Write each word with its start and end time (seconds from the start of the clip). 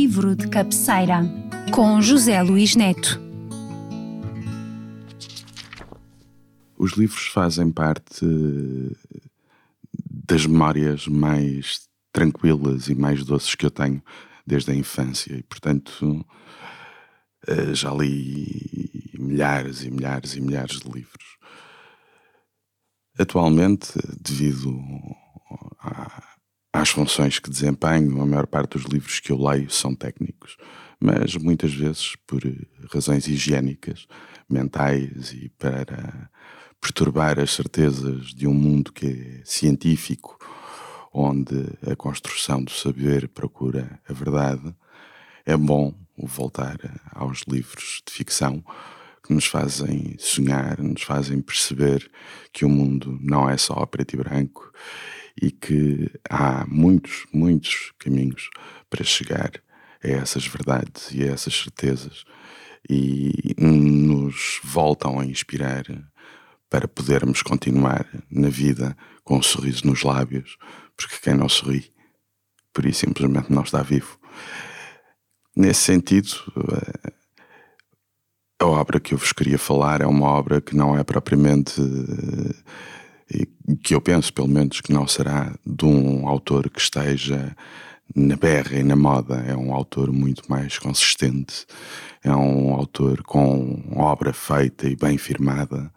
livro 0.00 0.36
de 0.36 0.46
cabeceira, 0.46 1.22
com 1.74 2.00
José 2.00 2.40
Luís 2.40 2.76
Neto. 2.76 3.20
Os 6.78 6.92
livros 6.92 7.26
fazem 7.26 7.72
parte 7.72 8.24
das 10.08 10.46
memórias 10.46 11.08
mais 11.08 11.88
tranquilas 12.12 12.86
e 12.86 12.94
mais 12.94 13.24
doces 13.24 13.56
que 13.56 13.66
eu 13.66 13.72
tenho 13.72 14.00
desde 14.46 14.70
a 14.70 14.74
infância 14.76 15.34
e, 15.34 15.42
portanto, 15.42 16.24
eh, 17.48 17.74
já 17.74 17.92
li 17.92 19.10
milhares 19.18 19.82
e 19.82 19.90
milhares 19.90 20.36
e 20.36 20.40
milhares 20.40 20.78
de 20.78 20.88
livros. 20.92 21.26
Atualmente, 23.18 23.94
devido 24.20 24.80
às 26.72 26.90
funções 26.90 27.38
que 27.38 27.50
desempenho, 27.50 28.20
a 28.20 28.26
maior 28.26 28.46
parte 28.46 28.78
dos 28.78 28.84
livros 28.84 29.20
que 29.20 29.32
eu 29.32 29.40
leio 29.40 29.70
são 29.70 29.94
técnicos, 29.94 30.56
mas 31.00 31.36
muitas 31.36 31.72
vezes 31.72 32.16
por 32.26 32.42
razões 32.92 33.26
higiênicas, 33.26 34.06
mentais 34.48 35.32
e 35.32 35.48
para 35.58 36.30
perturbar 36.80 37.38
as 37.38 37.52
certezas 37.52 38.26
de 38.26 38.46
um 38.46 38.54
mundo 38.54 38.92
que 38.92 39.06
é 39.06 39.42
científico, 39.44 40.38
onde 41.12 41.54
a 41.90 41.96
construção 41.96 42.62
do 42.62 42.70
saber 42.70 43.28
procura 43.28 44.00
a 44.08 44.12
verdade, 44.12 44.74
é 45.44 45.56
bom 45.56 45.94
voltar 46.16 46.76
aos 47.12 47.42
livros 47.48 48.02
de 48.06 48.12
ficção 48.12 48.62
que 49.24 49.32
nos 49.32 49.46
fazem 49.46 50.16
sonhar, 50.18 50.78
nos 50.78 51.02
fazem 51.02 51.40
perceber 51.40 52.10
que 52.52 52.64
o 52.64 52.68
mundo 52.68 53.18
não 53.20 53.48
é 53.48 53.56
só 53.56 53.84
preto 53.86 54.14
e 54.14 54.16
branco 54.16 54.72
e 55.40 55.50
que 55.50 56.10
há 56.28 56.66
muitos, 56.66 57.26
muitos 57.32 57.92
caminhos 57.98 58.50
para 58.90 59.04
chegar 59.04 59.52
a 60.02 60.08
essas 60.08 60.46
verdades 60.46 61.10
e 61.12 61.22
a 61.22 61.32
essas 61.32 61.54
certezas 61.54 62.24
e 62.88 63.54
nos 63.58 64.60
voltam 64.64 65.18
a 65.18 65.26
inspirar 65.26 65.84
para 66.70 66.86
podermos 66.86 67.42
continuar 67.42 68.06
na 68.30 68.48
vida 68.48 68.96
com 69.24 69.38
um 69.38 69.42
sorriso 69.42 69.86
nos 69.86 70.02
lábios, 70.02 70.56
porque 70.96 71.16
quem 71.22 71.34
não 71.34 71.48
sorri, 71.48 71.92
por 72.72 72.84
isso 72.84 73.00
simplesmente 73.00 73.52
não 73.52 73.62
está 73.62 73.82
vivo. 73.82 74.18
Nesse 75.56 75.80
sentido, 75.80 76.30
eh, 76.56 77.12
a 78.60 78.66
obra 78.66 79.00
que 79.00 79.14
eu 79.14 79.18
vos 79.18 79.32
queria 79.32 79.58
falar 79.58 80.00
é 80.00 80.06
uma 80.06 80.26
obra 80.26 80.60
que 80.60 80.76
não 80.76 80.96
é 80.96 81.02
propriamente. 81.04 81.80
Que 83.82 83.94
eu 83.94 84.00
penso, 84.00 84.32
pelo 84.32 84.48
menos, 84.48 84.80
que 84.80 84.92
não 84.92 85.06
será 85.06 85.54
de 85.66 85.84
um 85.84 86.26
autor 86.26 86.70
que 86.70 86.80
esteja 86.80 87.54
na 88.14 88.36
berra 88.36 88.78
e 88.78 88.82
na 88.82 88.96
moda. 88.96 89.44
É 89.46 89.54
um 89.56 89.74
autor 89.74 90.12
muito 90.12 90.42
mais 90.48 90.78
consistente, 90.78 91.66
é 92.24 92.34
um 92.34 92.74
autor 92.74 93.22
com 93.22 93.82
obra 93.96 94.32
feita 94.32 94.88
e 94.88 94.96
bem 94.96 95.18
firmada 95.18 95.92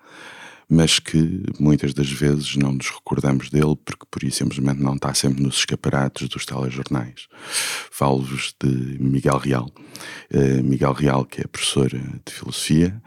mas 0.73 0.99
que 0.99 1.43
muitas 1.59 1.93
das 1.93 2.09
vezes 2.09 2.55
não 2.55 2.71
nos 2.71 2.89
recordamos 2.89 3.49
dele 3.49 3.75
porque 3.83 4.05
por 4.09 4.23
isso 4.23 4.37
simplesmente 4.37 4.81
não 4.81 4.95
está 4.95 5.13
sempre 5.13 5.43
nos 5.43 5.57
escaparates 5.57 6.29
dos 6.29 6.45
telejornais. 6.45 7.27
Falo-vos 7.91 8.55
de 8.57 8.97
Miguel 8.97 9.37
Real. 9.37 9.69
Uh, 10.33 10.63
Miguel 10.63 10.93
Real, 10.93 11.25
que 11.25 11.41
é 11.41 11.43
professor 11.45 11.89
de 11.89 12.33
filosofia, 12.33 13.03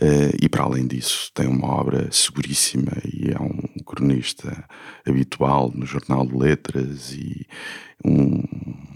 uh, 0.00 0.36
e 0.40 0.48
para 0.48 0.64
além 0.64 0.86
disso 0.86 1.30
tem 1.34 1.46
uma 1.46 1.68
obra 1.68 2.10
seguríssima 2.10 2.92
e 3.04 3.30
é 3.30 3.40
um 3.40 3.82
cronista 3.84 4.64
habitual 5.06 5.70
no 5.74 5.86
Jornal 5.86 6.26
de 6.26 6.36
Letras 6.36 7.12
e 7.12 7.46
um 8.04 8.42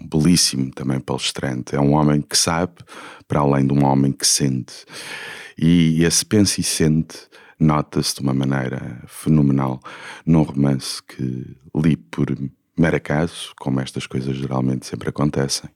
belíssimo 0.09 0.71
também 0.71 1.01
palestrante. 1.01 1.75
É 1.75 1.81
um 1.81 1.93
homem 1.93 2.21
que 2.21 2.37
sabe, 2.37 2.75
para 3.27 3.41
além 3.41 3.67
de 3.67 3.73
um 3.73 3.85
homem 3.85 4.13
que 4.13 4.27
sente. 4.27 4.85
E 5.59 6.05
esse 6.05 6.25
pensa 6.25 6.61
e 6.61 6.65
sente 6.65 7.17
nota-se 7.59 8.17
de 8.17 8.21
uma 8.21 8.35
maneira 8.35 9.03
fenomenal 9.07 9.81
num 10.27 10.43
romance 10.43 11.03
que 11.03 11.57
li 11.75 11.97
por 11.97 12.27
mero 12.77 12.97
acaso, 12.97 13.53
como 13.59 13.81
estas 13.81 14.07
coisas 14.07 14.37
geralmente 14.37 14.87
sempre 14.87 15.09
acontecem. 15.09 15.71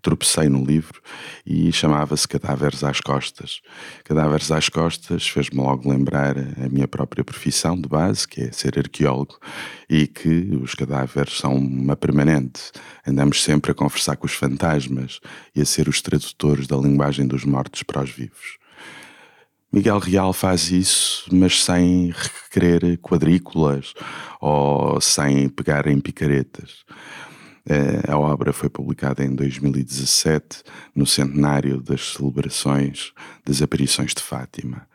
Tropecei 0.00 0.48
no 0.48 0.64
livro 0.64 1.00
e 1.44 1.70
chamava-se 1.70 2.26
Cadáveres 2.26 2.82
às 2.82 3.00
Costas. 3.00 3.60
Cadáveres 4.04 4.50
às 4.50 4.68
Costas 4.68 5.28
fez-me 5.28 5.60
logo 5.60 5.90
lembrar 5.90 6.36
a 6.38 6.68
minha 6.70 6.88
própria 6.88 7.22
profissão 7.22 7.78
de 7.78 7.88
base, 7.88 8.26
que 8.26 8.42
é 8.42 8.52
ser 8.52 8.78
arqueólogo, 8.78 9.38
e 9.88 10.06
que 10.06 10.58
os 10.62 10.74
cadáveres 10.74 11.38
são 11.38 11.54
uma 11.54 11.96
permanente. 11.96 12.72
Andamos 13.06 13.42
sempre 13.42 13.72
a 13.72 13.74
conversar 13.74 14.16
com 14.16 14.26
os 14.26 14.32
fantasmas 14.32 15.20
e 15.54 15.60
a 15.60 15.66
ser 15.66 15.88
os 15.88 16.00
tradutores 16.00 16.66
da 16.66 16.76
linguagem 16.76 17.26
dos 17.26 17.44
mortos 17.44 17.82
para 17.82 18.02
os 18.02 18.10
vivos. 18.10 18.58
Miguel 19.72 20.00
Real 20.00 20.32
faz 20.32 20.72
isso, 20.72 21.28
mas 21.32 21.62
sem 21.62 22.10
requerer 22.10 22.98
quadrículas 22.98 23.94
ou 24.40 25.00
sem 25.00 25.48
pegar 25.48 25.86
em 25.86 26.00
picaretas. 26.00 26.84
Eh, 27.64 28.02
a 28.08 28.18
obra 28.18 28.52
foi 28.52 28.68
publicada 28.68 29.24
em 29.24 29.32
2017, 29.32 30.64
no 30.92 31.06
centenário 31.06 31.80
das 31.80 32.14
celebrações 32.14 33.12
das 33.44 33.62
aparições 33.62 34.12
de 34.12 34.20
Fátima. 34.20 34.88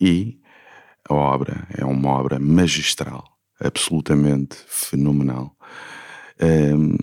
E 0.00 0.40
a 1.08 1.14
obra 1.14 1.68
é 1.78 1.84
uma 1.84 2.10
obra 2.10 2.40
magistral, 2.40 3.24
absolutamente 3.60 4.56
fenomenal, 4.66 5.56
ehm, 6.40 6.96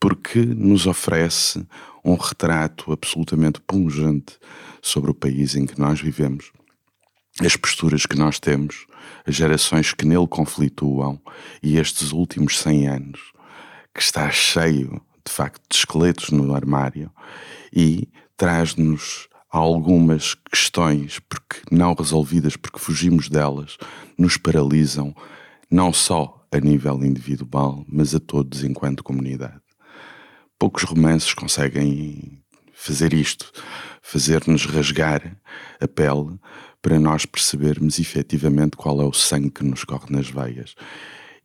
porque 0.00 0.40
nos 0.40 0.86
oferece 0.86 1.66
um 2.02 2.14
retrato 2.14 2.92
absolutamente 2.92 3.60
pungente 3.60 4.38
sobre 4.80 5.10
o 5.10 5.14
país 5.14 5.54
em 5.54 5.66
que 5.66 5.78
nós 5.78 6.00
vivemos 6.00 6.50
as 7.40 7.56
posturas 7.56 8.06
que 8.06 8.16
nós 8.16 8.38
temos, 8.38 8.86
as 9.26 9.34
gerações 9.34 9.92
que 9.92 10.04
nele 10.04 10.26
conflituam 10.26 11.20
e 11.62 11.78
estes 11.78 12.12
últimos 12.12 12.58
100 12.58 12.88
anos, 12.88 13.20
que 13.94 14.02
está 14.02 14.30
cheio, 14.30 15.00
de 15.24 15.32
facto, 15.32 15.62
de 15.70 15.76
esqueletos 15.76 16.30
no 16.30 16.54
armário 16.54 17.10
e 17.72 18.08
traz-nos 18.36 19.28
algumas 19.50 20.34
questões 20.34 21.18
porque 21.20 21.60
não 21.70 21.94
resolvidas, 21.94 22.56
porque 22.56 22.78
fugimos 22.78 23.28
delas, 23.28 23.76
nos 24.18 24.36
paralisam, 24.36 25.14
não 25.70 25.92
só 25.92 26.42
a 26.50 26.58
nível 26.58 27.04
individual, 27.04 27.84
mas 27.88 28.14
a 28.14 28.20
todos 28.20 28.64
enquanto 28.64 29.04
comunidade. 29.04 29.60
Poucos 30.58 30.84
romances 30.84 31.34
conseguem 31.34 32.42
fazer 32.72 33.12
isto, 33.12 33.52
fazer-nos 34.02 34.66
rasgar 34.66 35.36
a 35.80 35.88
pele 35.88 36.38
para 36.82 36.98
nós 36.98 37.24
percebermos 37.24 38.00
efetivamente 38.00 38.76
qual 38.76 39.00
é 39.00 39.04
o 39.04 39.12
sangue 39.12 39.50
que 39.50 39.64
nos 39.64 39.84
corre 39.84 40.06
nas 40.10 40.28
veias. 40.28 40.74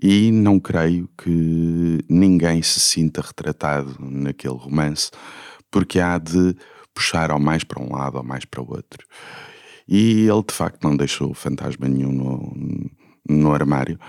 E 0.01 0.31
não 0.31 0.59
creio 0.59 1.07
que 1.17 1.99
ninguém 2.09 2.61
se 2.61 2.79
sinta 2.79 3.21
retratado 3.21 3.95
naquele 3.99 4.55
romance, 4.55 5.11
porque 5.71 5.99
há 5.99 6.17
de 6.17 6.55
puxar 6.93 7.29
ao 7.29 7.39
mais 7.39 7.63
para 7.63 7.81
um 7.81 7.93
lado 7.93 8.17
ou 8.17 8.23
mais 8.23 8.43
para 8.43 8.61
o 8.61 8.69
outro. 8.69 9.05
E 9.87 10.27
ele 10.27 10.43
de 10.45 10.53
facto 10.53 10.83
não 10.83 10.97
deixou 10.97 11.33
fantasma 11.33 11.87
nenhum 11.87 12.11
no, 12.11 12.91
no 13.29 13.53
armário, 13.53 13.99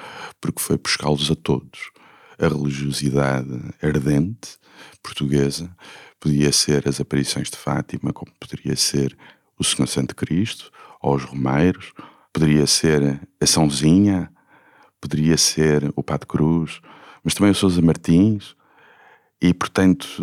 porque 0.41 0.61
foi 0.61 0.79
buscá-los 0.79 1.31
a 1.31 1.37
todos. 1.37 1.91
A 2.39 2.49
religiosidade 2.49 3.49
ardente 3.83 4.59
portuguesa 5.03 5.75
podia 6.21 6.53
ser 6.53 6.89
as 6.89 7.01
aparições 7.01 7.51
de 7.51 7.57
Fátima, 7.57 8.13
como 8.13 8.33
poderia 8.39 8.77
ser 8.77 9.17
o 9.59 9.65
Senhor 9.65 9.87
Santo 9.87 10.15
Cristo, 10.15 10.71
aos 11.01 11.25
Romeiros, 11.25 11.93
poderia 12.33 12.67
ser 12.67 13.21
a 13.41 13.47
Sãozinha, 13.47 14.31
poderia 15.01 15.37
ser 15.37 15.93
o 15.97 16.03
Pato 16.03 16.27
Cruz, 16.27 16.81
mas 17.25 17.35
também 17.35 17.51
o 17.51 17.55
Sousa 17.55 17.83
Martins, 17.83 18.55
e 19.41 19.53
portanto 19.55 20.23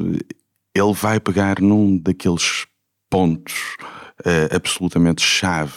ele 0.73 0.93
vai 0.93 1.19
pegar 1.19 1.61
num 1.61 1.97
daqueles 1.97 2.65
pontos 3.09 3.75
uh, 4.21 4.55
absolutamente 4.55 5.21
chave 5.21 5.73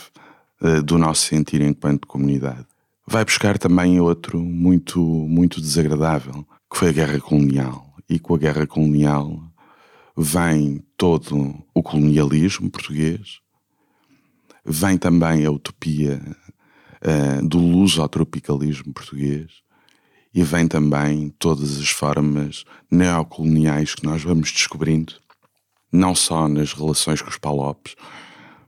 uh, 0.60 0.82
do 0.82 0.98
nosso 0.98 1.26
sentir 1.26 1.60
enquanto 1.60 2.06
comunidade. 2.06 2.66
Vai 3.10 3.24
buscar 3.24 3.56
também 3.56 3.98
outro 3.98 4.38
muito, 4.38 5.00
muito 5.00 5.62
desagradável, 5.62 6.46
que 6.70 6.76
foi 6.76 6.90
a 6.90 6.92
guerra 6.92 7.18
colonial. 7.18 7.96
E 8.06 8.18
com 8.18 8.34
a 8.34 8.38
guerra 8.38 8.66
colonial 8.66 9.42
vem 10.14 10.84
todo 10.94 11.64
o 11.72 11.82
colonialismo 11.82 12.70
português, 12.70 13.40
vem 14.62 14.98
também 14.98 15.46
a 15.46 15.50
utopia 15.50 16.20
uh, 17.02 17.48
do 17.48 17.58
lusotropicalismo 17.58 18.92
português 18.92 19.62
e 20.34 20.42
vem 20.42 20.68
também 20.68 21.34
todas 21.38 21.78
as 21.78 21.88
formas 21.88 22.66
neocoloniais 22.90 23.94
que 23.94 24.04
nós 24.04 24.22
vamos 24.22 24.52
descobrindo, 24.52 25.14
não 25.90 26.14
só 26.14 26.46
nas 26.46 26.74
relações 26.74 27.22
com 27.22 27.30
os 27.30 27.38
palopes, 27.38 27.96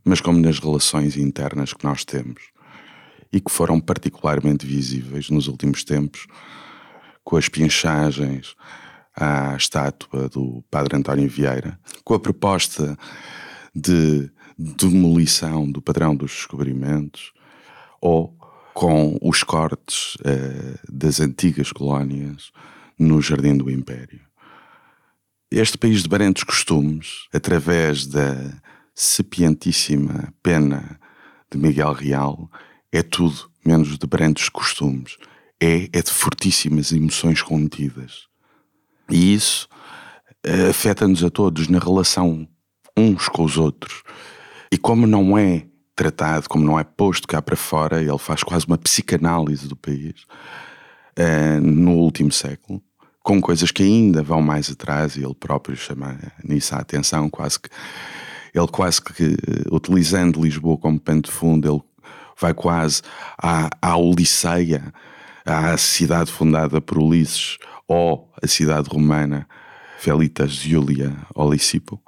mas 0.03 0.19
como 0.19 0.39
nas 0.39 0.59
relações 0.59 1.19
internas 1.19 1.75
que 1.75 1.85
nós 1.85 2.07
temos 2.07 2.50
e 3.33 3.41
que 3.41 3.51
foram 3.51 3.81
particularmente 3.81 4.67
visíveis 4.67 5.31
nos 5.31 5.47
últimos 5.49 5.85
tempos 5.85 6.27
com 7.23 7.37
as 7.37 7.49
pinchagens 7.49 8.55
à 9.15 9.55
estátua 9.57 10.29
do 10.29 10.65
Padre 10.71 10.97
António 10.97 11.29
Vieira, 11.29 11.79
com 12.05 12.15
a 12.15 12.21
proposta 12.21 12.97
de 13.75 14.31
demolição 14.59 15.71
do 15.71 15.81
padrão 15.81 16.15
dos 16.15 16.33
descobrimentos 16.33 17.33
ou 18.01 18.37
com 18.75 19.19
os 19.21 19.43
cortes 19.43 20.17
eh, 20.25 20.79
das 20.89 21.21
antigas 21.21 21.73
colónias 21.73 22.51
no 22.99 23.21
Jardim 23.21 23.57
do 23.57 23.71
Império. 23.71 24.21
Este 25.51 25.77
país 25.77 26.03
de 26.03 26.09
barentes 26.09 26.45
costumes, 26.45 27.27
através 27.33 28.07
da 28.07 28.61
sapientíssima 28.95 30.33
pena 30.43 31.01
de 31.51 31.59
Miguel 31.59 31.93
Real, 31.93 32.51
é 32.93 33.03
tudo 33.03 33.51
menos 33.65 33.99
de 33.99 34.07
barentes 34.07 34.49
costumes. 34.49 35.17
É, 35.63 35.89
é 35.93 36.03
de 36.03 36.11
fortíssimas 36.11 36.91
emoções 36.91 37.43
contidas. 37.43 38.27
E 39.11 39.35
isso 39.35 39.69
uh, 40.47 40.71
afeta-nos 40.71 41.23
a 41.23 41.29
todos 41.29 41.69
na 41.69 41.79
relação 41.79 42.49
uns 42.97 43.29
com 43.29 43.45
os 43.45 43.59
outros. 43.59 44.03
E 44.73 44.79
como 44.79 45.07
não 45.07 45.37
é 45.37 45.67
tratado, 45.95 46.49
como 46.49 46.65
não 46.65 46.79
é 46.79 46.85
posto 46.85 47.29
cá 47.29 47.43
para 47.43 47.57
fora, 47.57 48.01
ele 48.01 48.19
faz 48.19 48.43
quase 48.43 48.67
uma 48.67 48.79
psicanálise 48.79 49.69
do 49.69 49.77
país 49.77 50.25
uh, 51.19 51.61
no 51.61 51.97
último 51.97 52.33
século, 52.33 52.83
com 53.23 53.39
coisas 53.39 53.71
que 53.71 53.83
ainda 53.83 54.23
vão 54.23 54.41
mais 54.41 54.71
atrás, 54.71 55.17
e 55.17 55.23
ele 55.23 55.35
próprio 55.35 55.77
chama 55.77 56.19
nisso 56.43 56.75
a 56.75 56.79
atenção, 56.79 57.29
quase 57.29 57.61
que 57.61 57.69
ele 58.55 58.67
quase 58.67 59.01
que, 59.01 59.25
eh, 59.25 59.69
utilizando 59.71 60.43
Lisboa 60.43 60.77
como 60.77 60.99
pano 60.99 61.23
de 61.23 61.31
fundo, 61.31 61.71
ele 61.71 61.81
vai 62.41 62.55
quase 62.55 63.03
à, 63.39 63.69
à 63.81 63.97
Odisseia, 63.97 64.93
à 65.45 65.77
cidade 65.77 66.31
fundada 66.31 66.81
por 66.81 66.99
Ulisses, 66.99 67.59
ou 67.87 68.33
a 68.43 68.47
cidade 68.47 68.89
romana 68.89 69.47
Felitas 69.99 70.53
Julia 70.53 71.15
Olicipo, 71.35 72.01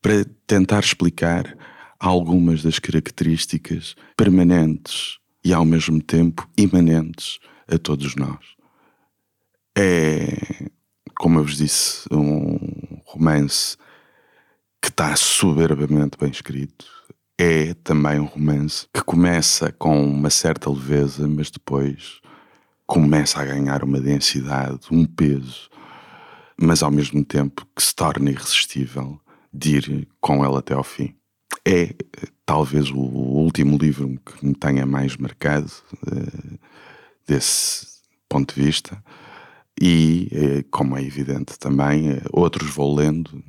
para 0.00 0.24
tentar 0.46 0.80
explicar 0.80 1.56
algumas 1.98 2.62
das 2.62 2.78
características 2.78 3.94
permanentes 4.16 5.18
e 5.44 5.52
ao 5.52 5.64
mesmo 5.64 6.00
tempo 6.02 6.48
imanentes 6.56 7.38
a 7.68 7.78
todos 7.78 8.14
nós. 8.14 8.38
É, 9.76 10.70
como 11.18 11.38
eu 11.38 11.44
vos 11.44 11.56
disse, 11.56 12.06
um 12.10 12.58
romance 13.04 13.76
que 14.80 14.88
está 14.88 15.14
soberbamente 15.16 16.16
bem 16.18 16.30
escrito. 16.30 16.86
É 17.38 17.74
também 17.74 18.18
um 18.18 18.24
romance 18.24 18.86
que 18.92 19.02
começa 19.02 19.70
com 19.72 20.02
uma 20.04 20.30
certa 20.30 20.70
leveza, 20.70 21.28
mas 21.28 21.50
depois 21.50 22.20
começa 22.86 23.40
a 23.40 23.44
ganhar 23.44 23.84
uma 23.84 24.00
densidade, 24.00 24.86
um 24.90 25.04
peso, 25.04 25.68
mas 26.58 26.82
ao 26.82 26.90
mesmo 26.90 27.22
tempo 27.24 27.66
que 27.76 27.82
se 27.82 27.94
torna 27.94 28.30
irresistível 28.30 29.20
de 29.52 29.76
ir 29.76 30.08
com 30.20 30.44
ela 30.44 30.60
até 30.60 30.72
ao 30.72 30.84
fim. 30.84 31.14
É 31.66 31.94
talvez 32.46 32.90
o 32.90 32.96
último 32.96 33.76
livro 33.76 34.18
que 34.24 34.46
me 34.46 34.54
tenha 34.54 34.86
mais 34.86 35.16
marcado 35.16 35.70
uh, 36.06 36.58
desse 37.26 37.86
ponto 38.28 38.54
de 38.54 38.62
vista. 38.62 39.02
E, 39.78 40.28
eh, 40.32 40.64
como 40.70 40.96
é 40.96 41.02
evidente 41.02 41.58
também, 41.58 42.08
eh, 42.08 42.22
outros 42.32 42.70
vou 42.70 42.94
lendo, 42.94 43.44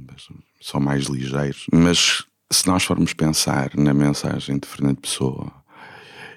são 0.59 0.81
mais 0.81 1.05
ligeiros. 1.05 1.67
Mas 1.71 2.25
se 2.49 2.67
nós 2.67 2.83
formos 2.83 3.13
pensar 3.13 3.71
na 3.75 3.93
mensagem 3.93 4.57
de 4.57 4.67
Fernando 4.67 5.01
Pessoa 5.01 5.51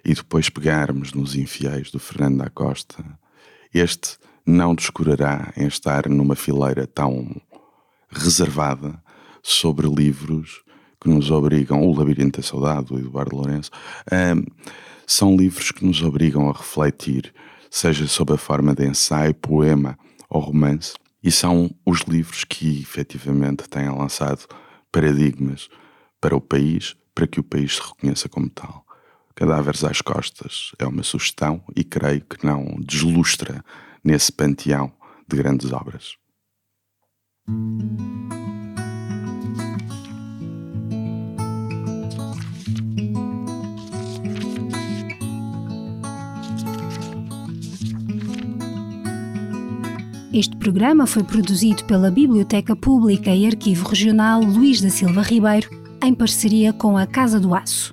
e 0.05 0.15
depois 0.15 0.49
pegarmos 0.49 1.13
nos 1.13 1.37
infiéis 1.37 1.91
do 1.91 1.99
Fernando 2.01 2.39
da 2.39 2.51
Costa, 2.51 3.05
este 3.73 4.19
não 4.45 4.75
descurará 4.75 5.53
em 5.57 5.67
estar 5.67 6.09
numa 6.09 6.35
fileira 6.35 6.87
tão 6.87 7.41
reservada 8.11 9.01
sobre 9.43 9.87
livros 9.89 10.63
que 11.01 11.09
nos 11.09 11.31
obrigam, 11.31 11.83
O 11.83 11.97
Labirinto 11.97 12.41
da 12.41 12.47
Saudade, 12.47 12.87
do 12.87 12.99
Eduardo 12.99 13.37
Lourenço, 13.37 13.71
um, 14.13 14.45
são 15.07 15.37
livros 15.37 15.71
que 15.71 15.85
nos 15.85 16.03
obrigam 16.03 16.51
a 16.51 16.53
refletir, 16.53 17.33
seja 17.71 18.07
sob 18.07 18.35
a 18.35 18.37
forma 18.37 18.75
de 18.75 18.87
ensaio, 18.87 19.35
poema 19.35 19.99
ou 20.29 20.41
romance, 20.41 20.95
e 21.23 21.31
são 21.31 21.71
os 21.87 22.01
livros 22.01 22.45
que 22.45 22.81
efetivamente 22.81 23.69
têm 23.69 23.89
lançado 23.89 24.47
paradigmas 24.93 25.69
para 26.21 26.37
o 26.37 26.41
país, 26.41 26.97
para 27.15 27.27
que 27.27 27.41
o 27.41 27.45
país 27.45 27.77
se 27.77 27.83
reconheça 27.83 28.29
como 28.29 28.49
tal. 28.51 28.85
Cadáveres 29.35 29.85
às 29.85 30.01
Costas 30.03 30.73
é 30.79 30.87
uma 30.87 31.03
sugestão 31.03 31.63
e 31.75 31.83
creio 31.83 32.21
que 32.23 32.45
não 32.45 32.77
deslustra 32.81 33.65
nesse 34.05 34.31
panteão 34.31 34.93
de 35.27 35.37
grandes 35.37 35.73
obras. 35.73 36.17
Este 50.33 50.57
programa 50.57 51.07
foi 51.07 51.25
produzido 51.25 51.85
pela 51.87 52.11
Biblioteca 52.11 52.77
Pública 52.77 53.35
e 53.35 53.47
Arquivo 53.47 53.89
Regional 53.89 54.41
Luís 54.41 54.81
da 54.81 54.89
Silva 54.89 55.23
Ribeiro, 55.23 55.69
em 56.03 56.15
parceria 56.15 56.73
com 56.73 56.97
a 56.97 57.07
Casa 57.07 57.39
do 57.39 57.55
Aço. 57.55 57.93